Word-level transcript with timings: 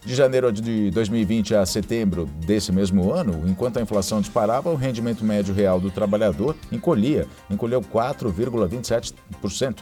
de 0.04 0.14
janeiro 0.14 0.52
de 0.52 0.90
2020 0.90 1.54
a 1.54 1.64
setembro 1.64 2.26
desse 2.44 2.70
mesmo 2.70 3.10
ano, 3.10 3.42
enquanto 3.46 3.78
a 3.78 3.82
inflação 3.82 4.20
disparava, 4.20 4.70
o 4.70 4.76
rendimento 4.76 5.24
médio 5.24 5.54
real 5.54 5.80
do 5.80 5.90
trabalhador 5.90 6.54
encolhia, 6.70 7.26
encolheu 7.50 7.80
4,27%. 7.80 9.78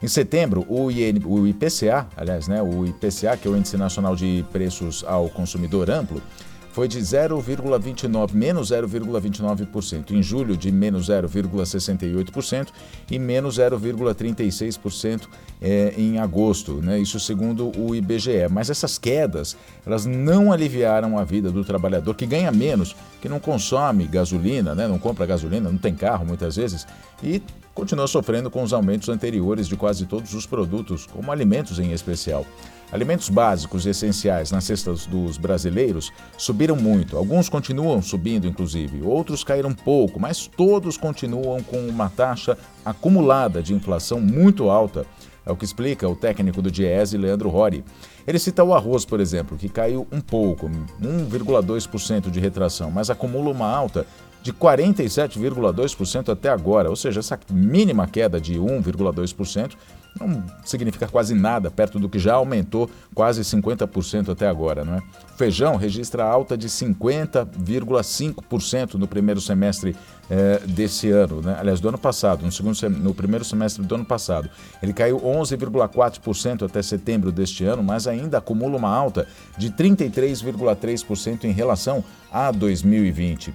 Em 0.00 0.08
setembro, 0.08 0.64
o, 0.68 0.90
IN, 0.90 1.20
o 1.24 1.46
IPCA, 1.46 2.06
aliás, 2.16 2.46
né, 2.48 2.62
o 2.62 2.86
IPCA, 2.86 3.36
que 3.36 3.48
é 3.48 3.50
o 3.50 3.56
Índice 3.56 3.76
Nacional 3.76 4.14
de 4.14 4.44
Preços 4.52 5.04
ao 5.06 5.28
Consumidor 5.28 5.90
Amplo, 5.90 6.22
foi 6.72 6.86
de 6.86 6.98
0,29, 7.00 8.32
menos 8.32 8.70
0,29%. 8.70 10.10
Em 10.10 10.22
julho, 10.22 10.56
de 10.56 10.70
menos 10.70 11.08
0,68% 11.08 12.68
e 13.10 13.18
menos 13.18 13.58
0,36% 13.58 15.22
é, 15.60 15.94
em 15.96 16.18
agosto. 16.18 16.74
Né? 16.74 16.98
Isso 16.98 17.18
segundo 17.18 17.72
o 17.78 17.94
IBGE. 17.94 18.48
Mas 18.50 18.70
essas 18.70 18.98
quedas, 18.98 19.56
elas 19.86 20.06
não 20.06 20.52
aliviaram 20.52 21.18
a 21.18 21.24
vida 21.24 21.50
do 21.50 21.64
trabalhador 21.64 22.14
que 22.14 22.26
ganha 22.26 22.52
menos, 22.52 22.94
que 23.20 23.28
não 23.28 23.40
consome 23.40 24.06
gasolina, 24.06 24.74
né? 24.74 24.86
não 24.86 24.98
compra 24.98 25.26
gasolina, 25.26 25.70
não 25.70 25.78
tem 25.78 25.94
carro 25.94 26.24
muitas 26.24 26.56
vezes, 26.56 26.86
e 27.22 27.42
continua 27.74 28.06
sofrendo 28.06 28.50
com 28.50 28.62
os 28.62 28.72
aumentos 28.72 29.08
anteriores 29.08 29.68
de 29.68 29.76
quase 29.76 30.04
todos 30.04 30.34
os 30.34 30.46
produtos, 30.46 31.06
como 31.06 31.30
alimentos 31.30 31.78
em 31.78 31.92
especial. 31.92 32.44
Alimentos 32.90 33.28
básicos 33.28 33.84
e 33.84 33.90
essenciais 33.90 34.50
nas 34.50 34.64
cestas 34.64 35.04
dos 35.04 35.36
brasileiros 35.36 36.10
subiram 36.38 36.74
muito. 36.74 37.18
Alguns 37.18 37.48
continuam 37.48 38.00
subindo, 38.00 38.46
inclusive, 38.46 39.02
outros 39.02 39.44
caíram 39.44 39.74
pouco, 39.74 40.18
mas 40.18 40.46
todos 40.46 40.96
continuam 40.96 41.62
com 41.62 41.86
uma 41.86 42.08
taxa 42.08 42.56
acumulada 42.82 43.62
de 43.62 43.74
inflação 43.74 44.20
muito 44.20 44.70
alta. 44.70 45.04
É 45.44 45.52
o 45.52 45.56
que 45.56 45.66
explica 45.66 46.08
o 46.08 46.16
técnico 46.16 46.62
do 46.62 46.70
Diese, 46.70 47.16
Leandro 47.18 47.50
Rori. 47.50 47.84
Ele 48.26 48.38
cita 48.38 48.64
o 48.64 48.74
arroz, 48.74 49.04
por 49.04 49.20
exemplo, 49.20 49.56
que 49.56 49.68
caiu 49.68 50.06
um 50.10 50.20
pouco, 50.20 50.70
1,2% 51.00 52.30
de 52.30 52.40
retração, 52.40 52.90
mas 52.90 53.10
acumula 53.10 53.50
uma 53.50 53.66
alta 53.66 54.06
de 54.42 54.52
47,2% 54.52 56.30
até 56.30 56.48
agora, 56.48 56.88
ou 56.88 56.96
seja, 56.96 57.20
essa 57.20 57.38
mínima 57.50 58.06
queda 58.06 58.40
de 58.40 58.54
1,2% 58.58 59.72
não 60.18 60.42
significa 60.64 61.06
quase 61.06 61.34
nada 61.34 61.70
perto 61.70 61.98
do 61.98 62.08
que 62.08 62.18
já 62.18 62.32
aumentou 62.34 62.90
quase 63.14 63.42
50% 63.42 64.30
até 64.30 64.48
agora. 64.48 64.82
Não 64.84 64.94
é? 64.94 64.98
O 64.98 65.36
feijão 65.36 65.76
registra 65.76 66.24
alta 66.24 66.56
de 66.56 66.68
50,5% 66.68 68.94
no 68.94 69.06
primeiro 69.06 69.40
semestre 69.40 69.94
eh, 70.30 70.60
desse 70.66 71.10
ano, 71.10 71.40
né? 71.40 71.56
aliás, 71.58 71.80
do 71.80 71.88
ano 71.88 71.96
passado, 71.96 72.44
no, 72.44 72.52
segundo 72.52 72.78
no 72.98 73.14
primeiro 73.14 73.42
semestre 73.44 73.82
do 73.82 73.94
ano 73.94 74.04
passado. 74.04 74.50
Ele 74.82 74.92
caiu 74.92 75.18
11,4% 75.20 76.66
até 76.66 76.82
setembro 76.82 77.32
deste 77.32 77.64
ano, 77.64 77.82
mas 77.82 78.06
ainda 78.06 78.36
acumula 78.38 78.76
uma 78.76 78.94
alta 78.94 79.26
de 79.56 79.70
33,3% 79.70 81.44
em 81.44 81.52
relação 81.52 82.04
a 82.30 82.50
2020. 82.50 83.54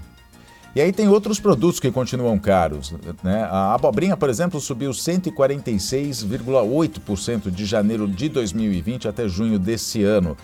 E 0.76 0.82
aí 0.82 0.92
tem 0.92 1.08
outros 1.08 1.40
produtos 1.40 1.80
que 1.80 1.92
continuam 1.92 2.40
caros. 2.40 2.96
Né? 3.22 3.44
A 3.44 3.76
abobrinha, 3.76 4.18
por 4.18 4.28
exemplo, 4.28 4.60
subiu 4.60 4.90
146,8% 4.90 7.52
de 7.52 7.64
janeiro 7.64 8.08
de 8.08 8.28
2020 8.28 9.08
até 9.08 9.28
junho 9.28 9.60
desse 9.60 10.04
ano. 10.04 10.36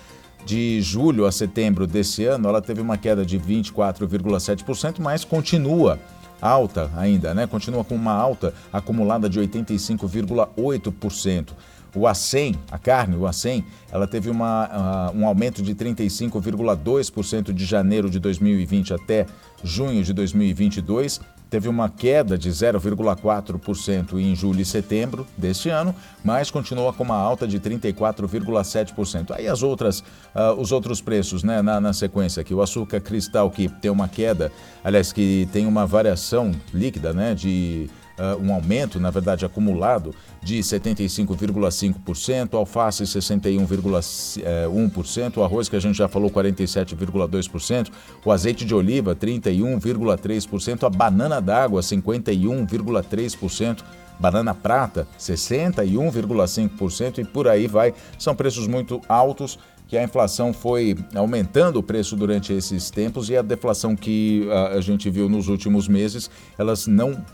De 0.45 0.79
julho 0.81 1.25
a 1.25 1.31
setembro 1.31 1.87
desse 1.87 2.25
ano, 2.25 2.47
ela 2.47 2.61
teve 2.61 2.79
uma 2.79 2.95
queda 2.95 3.25
de 3.25 3.39
24,7%, 3.39 4.99
mas 4.99 5.25
continua 5.25 5.99
alta 6.41 6.89
ainda, 6.95 7.33
né? 7.33 7.45
Continua 7.47 7.83
com 7.83 7.95
uma 7.95 8.13
alta 8.13 8.53
acumulada 8.71 9.27
de 9.27 9.39
85,8%. 9.39 11.53
O 11.95 12.01
A100, 12.01 12.57
a 12.71 12.77
carne, 12.77 13.15
o 13.15 13.21
A100, 13.21 13.63
ela 13.91 14.07
teve 14.07 14.29
uma, 14.29 15.11
uh, 15.11 15.17
um 15.17 15.25
aumento 15.25 15.61
de 15.61 15.73
35,2% 15.73 17.51
de 17.51 17.65
janeiro 17.65 18.09
de 18.09 18.19
2020 18.19 18.93
até 18.93 19.25
junho 19.63 20.03
de 20.03 20.13
2022. 20.13 21.19
Teve 21.49 21.67
uma 21.67 21.89
queda 21.89 22.37
de 22.37 22.47
0,4% 22.47 24.19
em 24.19 24.35
julho 24.35 24.61
e 24.61 24.65
setembro 24.65 25.25
deste 25.35 25.67
ano, 25.67 25.95
mas 26.23 26.51
continua 26.51 26.93
com 26.93 27.03
uma 27.03 27.15
alta 27.15 27.47
de 27.47 27.59
34,7%. 27.59 29.31
Aí 29.31 29.47
as 29.47 29.63
outras, 29.63 30.01
uh, 30.35 30.53
os 30.59 30.71
outros 30.71 31.01
preços, 31.01 31.43
né, 31.43 31.63
na, 31.63 31.81
na 31.81 31.91
sequência 31.91 32.41
aqui, 32.41 32.53
o 32.53 32.61
açúcar 32.61 32.99
cristal 32.99 33.49
que 33.49 33.67
tem 33.67 33.89
uma 33.89 34.07
queda, 34.07 34.51
aliás, 34.83 35.11
que 35.11 35.49
tem 35.51 35.65
uma 35.65 35.87
variação 35.87 36.51
líquida, 36.71 37.13
né, 37.13 37.33
de 37.33 37.89
uh, 38.19 38.37
um 38.41 38.53
aumento, 38.53 38.99
na 38.99 39.09
verdade, 39.09 39.45
acumulado 39.45 40.13
de 40.43 40.59
75,5%, 40.59 42.53
alface 42.53 43.03
61,1%, 43.03 45.37
o 45.37 45.43
arroz 45.43 45.67
que 45.69 45.75
a 45.75 45.79
gente 45.79 45.97
já 45.97 46.07
falou 46.07 46.29
47,2%, 46.29 47.89
o 48.23 48.31
azeite 48.31 48.63
de 48.65 48.75
oliva 48.75 49.15
31,3%, 49.15 50.83
a 50.83 50.89
banana 50.89 51.41
d'água 51.41 51.81
51,3%, 51.81 53.83
banana 54.19 54.53
prata 54.53 55.07
61,5% 55.17 57.17
e 57.19 57.25
por 57.25 57.47
aí 57.47 57.65
vai. 57.67 57.93
São 58.17 58.35
preços 58.35 58.67
muito 58.67 58.99
altos 59.07 59.57
que 59.89 59.97
a 59.97 60.03
inflação 60.03 60.53
foi 60.53 60.95
aumentando 61.15 61.79
o 61.79 61.83
preço 61.83 62.15
durante 62.15 62.53
esses 62.53 62.91
tempos 62.91 63.27
e 63.29 63.35
a 63.35 63.41
deflação 63.41 63.95
que 63.95 64.47
ah, 64.51 64.75
a 64.75 64.81
gente 64.81 65.09
viu 65.09 65.27
nos 65.27 65.47
últimos 65.47 65.87
meses, 65.87 66.29
elas 66.59 66.85
não 66.85 67.25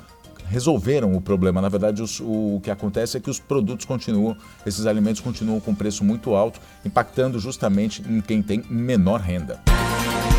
resolveram 0.50 1.14
o 1.14 1.22
problema. 1.22 1.62
Na 1.62 1.70
verdade, 1.70 2.02
os, 2.02 2.20
o 2.20 2.60
que 2.64 2.72
acontece 2.72 3.18
é 3.18 3.20
que 3.20 3.30
os 3.30 3.40
produtos 3.40 3.86
continuam, 3.86 4.36
esses 4.66 4.86
alimentos 4.86 5.22
continuam 5.22 5.60
com 5.60 5.74
preço 5.74 6.04
muito 6.04 6.36
alto, 6.36 6.60
impactando 6.86 7.40
justamente 7.40 8.04
em 8.08 8.22
quem 8.22 8.42
tem 8.42 8.64
menor 8.70 9.20
renda. 9.20 9.62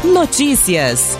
Notícias. 0.04 1.16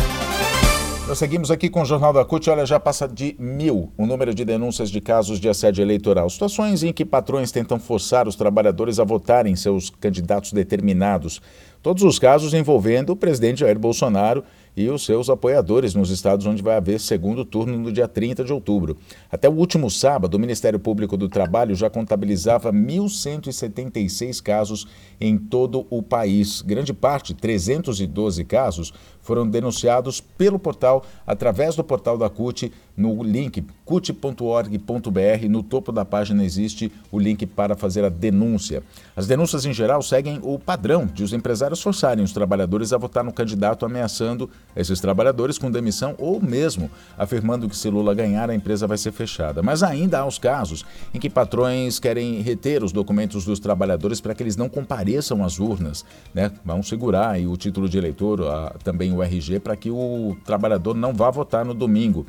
Nós 1.06 1.18
seguimos 1.18 1.52
aqui 1.52 1.70
com 1.70 1.82
o 1.82 1.84
Jornal 1.84 2.12
da 2.12 2.24
CUT. 2.24 2.50
Olha, 2.50 2.66
já 2.66 2.80
passa 2.80 3.06
de 3.06 3.36
mil 3.38 3.92
o 3.96 4.06
número 4.06 4.34
de 4.34 4.44
denúncias 4.44 4.90
de 4.90 5.00
casos 5.00 5.38
de 5.38 5.48
assédio 5.48 5.80
eleitoral. 5.80 6.28
Situações 6.28 6.82
em 6.82 6.92
que 6.92 7.04
patrões 7.04 7.52
tentam 7.52 7.78
forçar 7.78 8.26
os 8.26 8.34
trabalhadores 8.34 8.98
a 8.98 9.04
votarem 9.04 9.54
seus 9.54 9.88
candidatos 9.88 10.52
determinados. 10.52 11.40
Todos 11.80 12.02
os 12.02 12.18
casos 12.18 12.52
envolvendo 12.52 13.10
o 13.10 13.16
presidente 13.16 13.60
Jair 13.60 13.78
Bolsonaro 13.78 14.42
e 14.76 14.88
os 14.90 15.04
seus 15.04 15.30
apoiadores 15.30 15.94
nos 15.94 16.10
estados 16.10 16.44
onde 16.44 16.62
vai 16.62 16.76
haver 16.76 17.00
segundo 17.00 17.44
turno 17.44 17.78
no 17.78 17.90
dia 17.90 18.06
30 18.06 18.44
de 18.44 18.52
outubro. 18.52 18.96
Até 19.32 19.48
o 19.48 19.52
último 19.52 19.90
sábado, 19.90 20.34
o 20.34 20.38
Ministério 20.38 20.78
Público 20.78 21.16
do 21.16 21.28
Trabalho 21.28 21.74
já 21.74 21.88
contabilizava 21.88 22.72
1.176 22.72 24.42
casos 24.42 24.86
em 25.18 25.38
todo 25.38 25.86
o 25.88 26.02
país. 26.02 26.60
Grande 26.60 26.92
parte, 26.92 27.32
312 27.32 28.44
casos, 28.44 28.92
foram 29.26 29.48
denunciados 29.48 30.20
pelo 30.20 30.58
portal, 30.58 31.04
através 31.26 31.74
do 31.74 31.82
portal 31.82 32.16
da 32.16 32.30
CUT, 32.30 32.72
no 32.96 33.22
link 33.22 33.64
cut.org.br. 33.84 35.48
No 35.50 35.62
topo 35.62 35.90
da 35.90 36.04
página 36.04 36.44
existe 36.44 36.92
o 37.10 37.18
link 37.18 37.44
para 37.44 37.74
fazer 37.74 38.04
a 38.04 38.08
denúncia. 38.08 38.82
As 39.16 39.26
denúncias, 39.26 39.64
em 39.64 39.72
geral, 39.72 40.00
seguem 40.00 40.38
o 40.42 40.58
padrão 40.58 41.06
de 41.06 41.24
os 41.24 41.32
empresários 41.32 41.82
forçarem 41.82 42.24
os 42.24 42.32
trabalhadores 42.32 42.92
a 42.92 42.98
votar 42.98 43.24
no 43.24 43.32
candidato, 43.32 43.84
ameaçando 43.84 44.48
esses 44.76 45.00
trabalhadores 45.00 45.58
com 45.58 45.70
demissão 45.70 46.14
ou 46.18 46.40
mesmo 46.40 46.90
afirmando 47.16 47.68
que 47.68 47.76
se 47.76 47.88
Lula 47.88 48.14
ganhar, 48.14 48.50
a 48.50 48.54
empresa 48.54 48.86
vai 48.86 48.98
ser 48.98 49.12
fechada. 49.12 49.62
Mas 49.62 49.82
ainda 49.82 50.18
há 50.18 50.26
os 50.26 50.38
casos 50.38 50.84
em 51.14 51.18
que 51.18 51.30
patrões 51.30 51.98
querem 51.98 52.42
reter 52.42 52.84
os 52.84 52.92
documentos 52.92 53.44
dos 53.44 53.58
trabalhadores 53.58 54.20
para 54.20 54.34
que 54.34 54.42
eles 54.42 54.56
não 54.56 54.68
compareçam 54.68 55.44
às 55.44 55.58
urnas, 55.58 56.04
né? 56.34 56.52
Vão 56.64 56.82
segurar 56.82 57.38
o 57.40 57.56
título 57.56 57.88
de 57.88 57.98
eleitor, 57.98 58.42
a, 58.42 58.74
também 58.84 59.12
o 59.12 59.22
RG, 59.22 59.60
para 59.60 59.76
que 59.76 59.90
o 59.90 60.36
trabalhador 60.44 60.94
não 60.94 61.14
vá 61.14 61.30
votar 61.30 61.64
no 61.64 61.74
domingo. 61.74 62.26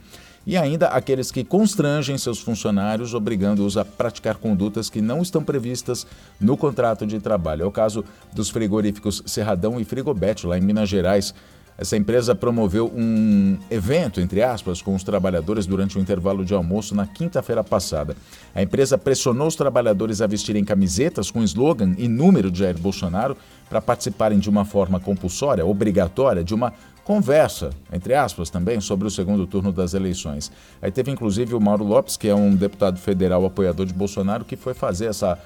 E 0.47 0.55
ainda 0.55 0.87
aqueles 0.87 1.29
que 1.29 1.43
constrangem 1.43 2.17
seus 2.17 2.39
funcionários, 2.39 3.13
obrigando-os 3.13 3.75
a 3.75 3.83
praticar 3.83 4.35
condutas 4.35 4.89
que 4.89 5.01
não 5.01 5.21
estão 5.21 5.43
previstas 5.43 6.07
no 6.39 6.55
contrato 6.55 7.05
de 7.05 7.19
trabalho. 7.19 7.63
É 7.63 7.65
o 7.65 7.71
caso 7.71 8.01
dos 8.31 8.49
frigoríficos 8.49 9.21
Serradão 9.25 9.77
e 9.77 9.83
Frigobete, 9.83 10.47
lá 10.47 10.57
em 10.57 10.61
Minas 10.61 10.87
Gerais. 10.87 11.35
Essa 11.77 11.95
empresa 11.95 12.33
promoveu 12.33 12.91
um 12.95 13.57
evento, 13.69 14.19
entre 14.19 14.41
aspas, 14.41 14.81
com 14.81 14.95
os 14.95 15.03
trabalhadores 15.03 15.67
durante 15.67 15.97
o 15.97 16.01
intervalo 16.01 16.43
de 16.43 16.53
almoço 16.53 16.95
na 16.95 17.05
quinta-feira 17.05 17.63
passada. 17.63 18.15
A 18.55 18.63
empresa 18.63 18.97
pressionou 18.97 19.47
os 19.47 19.55
trabalhadores 19.55 20.19
a 20.19 20.27
vestirem 20.27 20.65
camisetas 20.65 21.29
com 21.29 21.43
slogan 21.43 21.93
e 21.97 22.07
número 22.07 22.49
de 22.49 22.59
Jair 22.59 22.79
Bolsonaro 22.79 23.37
para 23.69 23.79
participarem 23.79 24.39
de 24.39 24.49
uma 24.49 24.65
forma 24.65 24.99
compulsória, 24.99 25.65
obrigatória, 25.65 26.43
de 26.43 26.55
uma 26.55 26.73
conversa, 27.03 27.69
entre 27.93 28.15
aspas, 28.15 28.49
também 28.49 28.81
sobre 28.81 29.07
o 29.07 29.11
segundo 29.11 29.45
turno 29.45 29.71
das 29.71 29.93
eleições. 29.93 30.51
Aí 30.81 30.91
teve 30.91 31.11
inclusive 31.11 31.53
o 31.53 31.61
Mauro 31.61 31.83
Lopes, 31.83 32.17
que 32.17 32.27
é 32.27 32.35
um 32.35 32.55
deputado 32.55 32.97
federal 32.97 33.45
apoiador 33.45 33.85
de 33.85 33.93
Bolsonaro, 33.93 34.43
que 34.43 34.55
foi 34.55 34.73
fazer 34.73 35.05
essa 35.05 35.37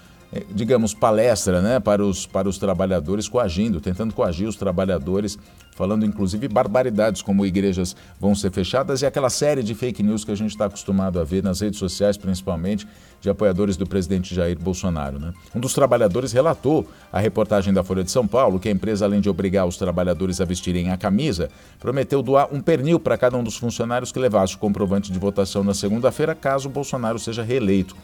digamos, 0.50 0.94
palestra 0.94 1.62
né, 1.62 1.80
para, 1.80 2.06
os, 2.06 2.26
para 2.26 2.48
os 2.48 2.58
trabalhadores, 2.58 3.28
coagindo, 3.28 3.82
tentando 3.82 4.14
coagir 4.14 4.48
os 4.48 4.56
trabalhadores, 4.56 5.38
falando 5.76 6.06
inclusive 6.06 6.48
barbaridades 6.48 7.22
como 7.22 7.46
igrejas 7.46 7.96
vão 8.20 8.34
ser 8.34 8.52
fechadas 8.52 9.02
e 9.02 9.06
aquela 9.06 9.30
série 9.30 9.62
de 9.62 9.76
fake 9.76 10.02
news 10.02 10.24
que 10.24 10.32
a 10.32 10.36
gente 10.36 10.52
está 10.52 10.66
acostumado 10.66 11.20
a 11.20 11.24
ver 11.24 11.44
nas 11.44 11.60
redes 11.60 11.80
sociais, 11.80 12.18
principalmente 12.18 12.88
de 13.20 13.30
apoiadores 13.30 13.76
do 13.76 13.86
presidente 13.86 14.34
Jair 14.34 14.58
Bolsonaro. 14.58 15.20
Né? 15.20 15.34
Um 15.54 15.60
dos 15.60 15.74
trabalhadores 15.74 16.32
relatou 16.32 16.88
à 17.12 17.20
reportagem 17.20 17.74
da 17.74 17.84
Folha 17.84 18.04
de 18.04 18.12
São 18.12 18.26
Paulo 18.26 18.60
que 18.60 18.70
a 18.70 18.72
empresa, 18.72 19.06
além 19.06 19.20
de 19.20 19.30
obrigar 19.30 19.68
os 19.68 19.76
trabalhadores 19.76 20.40
a 20.40 20.46
vestirem 20.46 20.92
a 20.92 20.98
camisa, 20.98 21.50
prometeu 21.80 22.22
doar 22.22 22.48
um 22.52 22.62
pernil 22.62 23.00
para 23.00 23.18
cada 23.18 23.38
um 23.38 23.44
dos 23.44 23.58
funcionários 23.58 24.12
que 24.12 24.20
levasse 24.20 24.56
o 24.56 24.60
comprovante 24.60 25.12
de 25.12 25.20
votação 25.20 25.64
na 25.64 25.74
segunda-feira, 25.74 26.34
caso 26.34 26.70
Bolsonaro 26.70 27.20
seja 27.20 27.44
reeleito. 27.44 27.96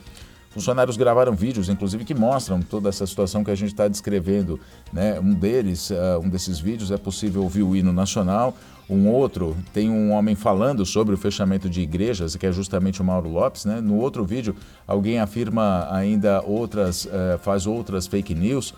Funcionários 0.58 0.98
gravaram 0.98 1.36
vídeos, 1.36 1.70
inclusive, 1.70 2.04
que 2.04 2.16
mostram 2.16 2.64
toda 2.64 2.90
essa 2.90 3.06
situação 3.06 3.44
que 3.44 3.52
a 3.52 3.56
gente 3.56 3.70
está 3.70 3.88
descrevendo. 3.88 4.60
Né? 4.92 5.20
Um 5.20 5.32
deles, 5.32 5.92
uh, 5.92 6.20
um 6.20 6.28
desses 6.28 6.60
vídeos, 6.60 6.90
é 6.90 6.98
possível 6.98 7.44
ouvir 7.44 7.62
o 7.62 7.76
hino 7.76 7.94
nacional. 7.94 8.58
Um 8.90 9.08
outro 9.08 9.56
tem 9.72 9.88
um 9.88 10.10
homem 10.10 10.34
falando 10.34 10.84
sobre 10.84 11.14
o 11.14 11.18
fechamento 11.18 11.70
de 11.70 11.82
igrejas, 11.82 12.36
que 12.36 12.48
é 12.48 12.52
justamente 12.52 13.04
o 13.04 13.06
Mauro 13.06 13.30
Lopes. 13.30 13.66
Né? 13.66 13.80
No 13.80 13.98
outro 13.98 14.26
vídeo, 14.26 14.56
alguém 14.88 15.20
afirma 15.20 15.88
ainda 15.92 16.42
outras, 16.42 17.06
uh, 17.06 17.38
faz 17.40 17.68
outras 17.68 18.08
fake 18.08 18.34
news. 18.34 18.74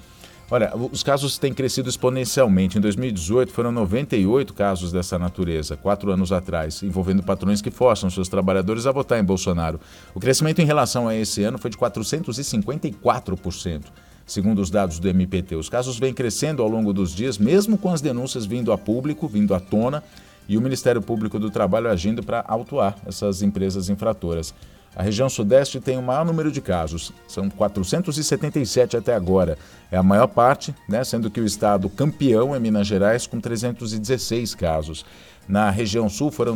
Olha, 0.51 0.75
os 0.75 1.03
casos 1.03 1.37
têm 1.37 1.53
crescido 1.53 1.89
exponencialmente. 1.89 2.79
Em 2.79 2.81
2018 2.81 3.51
foram 3.51 3.71
98 3.71 4.51
casos 4.51 4.91
dessa 4.91 5.19
natureza, 5.19 5.77
quatro 5.77 6.11
anos 6.11 6.31
atrás, 6.31 6.81
envolvendo 6.81 7.21
patrões 7.21 7.61
que 7.61 7.69
forçam 7.69 8.09
seus 8.09 8.27
trabalhadores 8.27 8.87
a 8.87 8.91
votar 8.91 9.19
em 9.19 9.23
Bolsonaro. 9.23 9.79
O 10.15 10.19
crescimento 10.19 10.59
em 10.59 10.65
relação 10.65 11.07
a 11.07 11.15
esse 11.15 11.43
ano 11.43 11.59
foi 11.59 11.69
de 11.69 11.77
454%, 11.77 13.83
segundo 14.25 14.59
os 14.59 14.71
dados 14.71 14.97
do 14.97 15.07
MPT. 15.07 15.55
Os 15.55 15.69
casos 15.69 15.99
vêm 15.99 16.15
crescendo 16.15 16.63
ao 16.63 16.67
longo 16.67 16.91
dos 16.91 17.13
dias, 17.13 17.37
mesmo 17.37 17.77
com 17.77 17.93
as 17.93 18.01
denúncias 18.01 18.47
vindo 18.47 18.71
a 18.71 18.77
público, 18.77 19.27
vindo 19.27 19.53
à 19.53 19.59
tona, 19.59 20.03
e 20.47 20.57
o 20.57 20.61
Ministério 20.61 20.99
Público 20.99 21.37
do 21.37 21.51
Trabalho 21.51 21.91
agindo 21.91 22.23
para 22.23 22.43
autuar 22.47 22.97
essas 23.05 23.43
empresas 23.43 23.87
infratoras. 23.87 24.51
A 24.95 25.03
região 25.03 25.29
sudeste 25.29 25.79
tem 25.79 25.97
o 25.97 26.01
maior 26.01 26.25
número 26.25 26.51
de 26.51 26.59
casos, 26.59 27.13
são 27.27 27.49
477 27.49 28.97
até 28.97 29.13
agora. 29.13 29.57
É 29.91 29.97
a 29.97 30.03
maior 30.03 30.27
parte, 30.27 30.75
né, 30.87 31.03
sendo 31.03 31.31
que 31.31 31.39
o 31.39 31.45
estado 31.45 31.89
campeão 31.89 32.53
é 32.53 32.59
Minas 32.59 32.87
Gerais, 32.87 33.25
com 33.25 33.39
316 33.39 34.55
casos. 34.55 35.05
Na 35.47 35.71
região 35.71 36.07
sul 36.09 36.29
foram 36.29 36.55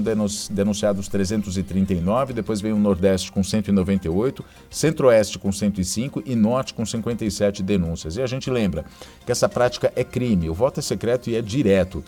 denunciados 0.51 1.07
339, 1.07 2.31
depois 2.31 2.61
veio 2.61 2.75
o 2.75 2.79
Nordeste 2.79 3.31
com 3.31 3.43
198, 3.43 4.45
Centro-Oeste 4.69 5.39
com 5.39 5.51
105 5.51 6.21
e 6.23 6.35
Norte 6.35 6.75
com 6.75 6.85
57 6.85 7.63
denúncias. 7.63 8.17
E 8.17 8.21
a 8.21 8.27
gente 8.27 8.51
lembra 8.51 8.85
que 9.25 9.31
essa 9.31 9.49
prática 9.49 9.91
é 9.95 10.03
crime, 10.03 10.47
o 10.47 10.53
voto 10.53 10.79
é 10.79 10.83
secreto 10.83 11.27
e 11.29 11.35
é 11.35 11.41
direto. 11.41 12.03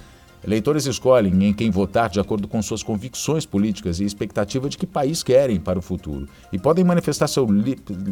Eleitores 0.46 0.86
escolhem 0.86 1.44
em 1.44 1.52
quem 1.52 1.72
votar 1.72 2.08
de 2.08 2.20
acordo 2.20 2.48
com 2.48 2.62
suas 2.62 2.84
convicções 2.84 3.48
políticas 3.48 4.00
e 4.00 4.04
expectativa 4.04 4.70
de 4.70 4.78
que 4.78 4.86
país 4.86 5.24
querem 5.24 5.60
para 5.60 5.80
o 5.80 5.82
futuro. 5.82 6.28
E 6.54 6.60
podem 6.60 6.86
manifestar 6.86 7.28
seu, 7.28 7.48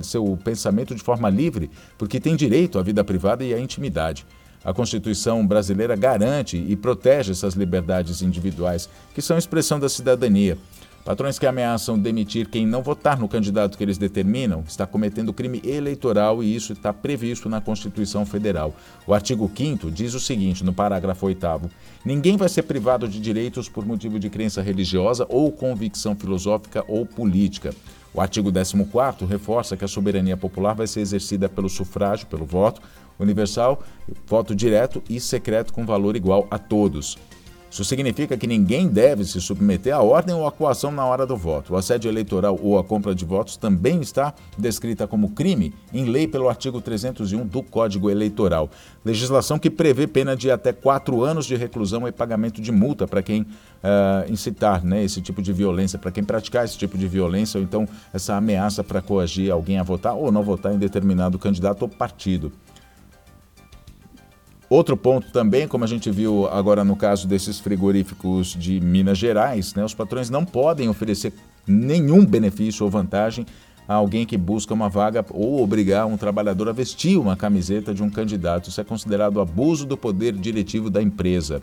seu 0.02 0.40
pensamento 0.44 0.96
de 0.96 1.04
forma 1.04 1.30
livre, 1.30 1.70
porque 1.96 2.20
têm 2.20 2.36
direito 2.36 2.80
à 2.80 2.82
vida 2.82 3.04
privada 3.04 3.44
e 3.44 3.54
à 3.54 3.60
intimidade. 3.60 4.26
A 4.66 4.74
Constituição 4.74 5.46
brasileira 5.46 5.96
garante 5.96 6.58
e 6.58 6.76
protege 6.76 7.34
essas 7.34 7.54
liberdades 7.54 8.24
individuais, 8.24 8.90
que 9.14 9.22
são 9.22 9.38
expressão 9.38 9.80
da 9.80 9.88
cidadania. 9.88 10.58
Patrões 11.04 11.38
que 11.38 11.46
ameaçam 11.46 12.00
demitir 12.00 12.48
quem 12.48 12.66
não 12.66 12.82
votar 12.82 13.20
no 13.20 13.28
candidato 13.28 13.78
que 13.78 13.84
eles 13.84 13.98
determinam 13.98 14.64
está 14.66 14.88
cometendo 14.88 15.34
crime 15.34 15.62
eleitoral 15.66 16.42
e 16.42 16.56
isso 16.56 16.72
está 16.72 16.94
previsto 16.94 17.50
na 17.50 17.60
Constituição 17.60 18.26
Federal. 18.26 18.74
O 19.06 19.14
artigo 19.14 19.52
5 19.54 19.92
diz 19.92 20.14
o 20.14 20.20
seguinte, 20.20 20.64
no 20.64 20.72
parágrafo 20.72 21.26
8: 21.26 21.46
Ninguém 22.06 22.38
vai 22.38 22.48
ser 22.48 22.64
privado 22.64 23.06
de 23.06 23.20
direitos 23.20 23.68
por 23.68 23.86
motivo 23.86 24.18
de 24.18 24.30
crença 24.30 24.62
religiosa 24.62 25.26
ou 25.28 25.52
convicção 25.52 26.16
filosófica 26.16 26.86
ou 26.88 27.06
política. 27.06 27.74
O 28.14 28.22
artigo 28.22 28.50
14 28.50 29.26
reforça 29.26 29.76
que 29.76 29.84
a 29.84 29.90
soberania 29.90 30.38
popular 30.38 30.74
vai 30.74 30.88
ser 30.88 31.02
exercida 31.02 31.50
pelo 31.50 31.68
sufrágio, 31.68 32.28
pelo 32.28 32.46
voto 32.46 32.82
universal, 33.20 33.84
voto 34.26 34.56
direto 34.56 35.04
e 35.10 35.20
secreto 35.20 35.74
com 35.74 35.86
valor 35.86 36.16
igual 36.16 36.48
a 36.50 36.58
todos. 36.58 37.18
Isso 37.74 37.84
significa 37.84 38.38
que 38.38 38.46
ninguém 38.46 38.88
deve 38.88 39.26
se 39.26 39.42
submeter 39.42 39.96
à 39.96 40.00
ordem 40.00 40.36
ou 40.36 40.46
à 40.46 40.52
coação 40.52 40.92
na 40.92 41.04
hora 41.08 41.26
do 41.26 41.36
voto. 41.36 41.74
O 41.74 41.76
assédio 41.76 42.08
eleitoral 42.08 42.60
ou 42.62 42.78
a 42.78 42.84
compra 42.84 43.16
de 43.16 43.26
votos 43.26 43.58
também 43.58 44.00
está 44.00 44.32
descrita 44.56 45.08
como 45.08 45.32
crime 45.32 45.74
em 45.92 46.06
lei 46.06 46.28
pelo 46.28 46.48
artigo 46.48 46.80
301 46.80 47.48
do 47.48 47.64
Código 47.64 48.12
Eleitoral. 48.12 48.70
Legislação 49.04 49.58
que 49.58 49.72
prevê 49.72 50.06
pena 50.06 50.36
de 50.36 50.52
até 50.52 50.72
quatro 50.72 51.24
anos 51.24 51.48
de 51.48 51.56
reclusão 51.56 52.08
e 52.08 52.12
pagamento 52.12 52.62
de 52.62 52.72
multa 52.72 53.08
para 53.08 53.24
quem 53.24 53.42
uh, 53.42 54.32
incitar 54.32 54.86
né, 54.86 55.04
esse 55.04 55.20
tipo 55.20 55.42
de 55.42 55.52
violência, 55.52 55.98
para 55.98 56.12
quem 56.12 56.24
praticar 56.24 56.66
esse 56.66 56.78
tipo 56.78 56.96
de 56.96 57.08
violência 57.08 57.58
ou 57.58 57.64
então 57.64 57.90
essa 58.14 58.36
ameaça 58.36 58.84
para 58.84 59.02
coagir 59.02 59.52
alguém 59.52 59.80
a 59.80 59.84
votar 59.84 60.14
ou 60.14 60.32
não 60.32 60.44
votar 60.44 60.76
em 60.76 60.78
determinado 60.78 61.40
candidato 61.40 61.82
ou 61.82 61.90
partido. 61.90 62.52
Outro 64.74 64.98
ponto 64.98 65.32
também, 65.32 65.68
como 65.68 65.84
a 65.84 65.88
gente 65.88 66.10
viu 66.10 66.48
agora 66.48 66.84
no 66.84 66.96
caso 66.96 67.28
desses 67.28 67.60
frigoríficos 67.60 68.56
de 68.58 68.82
Minas 68.82 69.20
Gerais, 69.20 69.76
né, 69.76 69.86
os 69.86 69.94
patrões 69.94 70.32
não 70.32 70.44
podem 70.44 70.90
oferecer 70.90 71.32
nenhum 71.68 72.26
benefício 72.26 72.84
ou 72.84 72.90
vantagem 72.90 73.46
a 73.88 73.94
alguém 73.94 74.26
que 74.26 74.36
busca 74.36 74.74
uma 74.74 74.90
vaga 74.90 75.24
ou 75.30 75.62
obrigar 75.62 76.08
um 76.08 76.18
trabalhador 76.18 76.70
a 76.70 76.72
vestir 76.72 77.20
uma 77.20 77.38
camiseta 77.38 77.94
de 77.94 78.02
um 78.02 78.10
candidato. 78.10 78.72
Isso 78.72 78.82
é 78.82 78.84
considerado 78.84 79.40
abuso 79.40 79.86
do 79.86 79.96
poder 79.96 80.34
diretivo 80.34 80.90
da 80.90 81.04
empresa. 81.04 81.62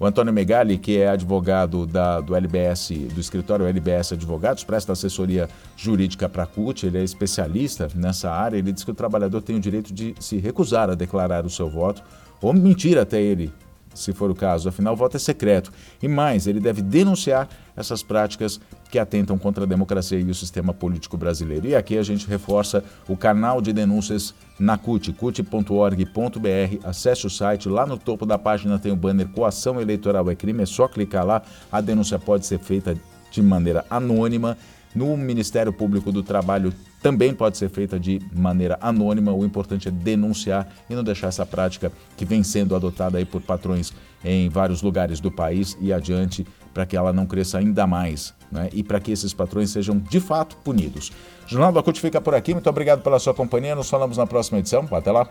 O 0.00 0.06
Antônio 0.06 0.32
Megali, 0.32 0.78
que 0.78 0.96
é 0.96 1.10
advogado 1.10 1.86
da, 1.86 2.22
do 2.22 2.34
LBS, 2.34 2.88
do 3.12 3.20
escritório 3.20 3.66
LBS 3.66 4.14
Advogados, 4.14 4.64
presta 4.64 4.94
assessoria 4.94 5.46
jurídica 5.76 6.26
para 6.26 6.44
a 6.44 6.46
CUT, 6.46 6.86
ele 6.86 6.96
é 6.96 7.04
especialista 7.04 7.86
nessa 7.94 8.30
área, 8.30 8.56
ele 8.56 8.72
diz 8.72 8.82
que 8.82 8.90
o 8.90 8.94
trabalhador 8.94 9.42
tem 9.42 9.56
o 9.56 9.60
direito 9.60 9.92
de 9.92 10.14
se 10.18 10.38
recusar 10.38 10.88
a 10.88 10.94
declarar 10.94 11.44
o 11.44 11.50
seu 11.50 11.68
voto 11.68 12.02
ou 12.40 12.54
mentir 12.54 12.96
até 12.96 13.20
ele, 13.20 13.52
se 13.94 14.12
for 14.12 14.30
o 14.30 14.34
caso, 14.34 14.68
afinal 14.68 14.94
o 14.94 14.96
voto 14.96 15.16
é 15.16 15.20
secreto. 15.20 15.72
E 16.02 16.08
mais, 16.08 16.46
ele 16.46 16.60
deve 16.60 16.82
denunciar 16.82 17.48
essas 17.76 18.02
práticas 18.02 18.60
que 18.90 18.98
atentam 18.98 19.38
contra 19.38 19.64
a 19.64 19.66
democracia 19.66 20.18
e 20.18 20.30
o 20.30 20.34
sistema 20.34 20.72
político 20.72 21.16
brasileiro. 21.16 21.66
E 21.66 21.74
aqui 21.74 21.96
a 21.96 22.02
gente 22.02 22.26
reforça 22.26 22.84
o 23.08 23.16
canal 23.16 23.60
de 23.60 23.72
denúncias 23.72 24.34
na 24.58 24.76
CUT, 24.76 25.12
cut.org.br. 25.12 26.84
Acesse 26.84 27.26
o 27.26 27.30
site, 27.30 27.68
lá 27.68 27.86
no 27.86 27.96
topo 27.96 28.26
da 28.26 28.38
página 28.38 28.78
tem 28.78 28.92
o 28.92 28.96
banner 28.96 29.28
Coação 29.28 29.80
Eleitoral 29.80 30.30
é 30.30 30.34
Crime, 30.34 30.62
é 30.62 30.66
só 30.66 30.86
clicar 30.86 31.24
lá, 31.24 31.42
a 31.70 31.80
denúncia 31.80 32.18
pode 32.18 32.46
ser 32.46 32.58
feita 32.58 32.96
de 33.30 33.42
maneira 33.42 33.84
anônima 33.88 34.56
no 34.94 35.16
Ministério 35.16 35.72
Público 35.72 36.10
do 36.10 36.22
Trabalho 36.22 36.72
também 37.02 37.32
pode 37.32 37.56
ser 37.56 37.68
feita 37.68 37.98
de 37.98 38.20
maneira 38.32 38.78
anônima. 38.80 39.32
O 39.32 39.44
importante 39.44 39.88
é 39.88 39.90
denunciar 39.90 40.68
e 40.88 40.94
não 40.94 41.04
deixar 41.04 41.28
essa 41.28 41.46
prática 41.46 41.90
que 42.16 42.24
vem 42.24 42.42
sendo 42.42 42.74
adotada 42.74 43.18
aí 43.18 43.24
por 43.24 43.40
patrões 43.40 43.92
em 44.24 44.48
vários 44.48 44.82
lugares 44.82 45.20
do 45.20 45.30
país 45.30 45.76
e 45.80 45.92
adiante 45.92 46.46
para 46.74 46.84
que 46.84 46.96
ela 46.96 47.12
não 47.12 47.26
cresça 47.26 47.58
ainda 47.58 47.86
mais 47.86 48.34
né? 48.50 48.68
e 48.72 48.82
para 48.82 49.00
que 49.00 49.10
esses 49.10 49.32
patrões 49.32 49.70
sejam 49.70 49.98
de 49.98 50.20
fato 50.20 50.56
punidos. 50.58 51.10
Jornal 51.46 51.72
da 51.72 51.82
CUT 51.82 52.00
fica 52.00 52.20
por 52.20 52.34
aqui. 52.34 52.52
Muito 52.52 52.68
obrigado 52.68 53.02
pela 53.02 53.18
sua 53.18 53.34
companhia. 53.34 53.74
Nos 53.74 53.88
falamos 53.88 54.16
na 54.16 54.26
próxima 54.26 54.58
edição. 54.58 54.86
Até 54.90 55.10
lá. 55.10 55.28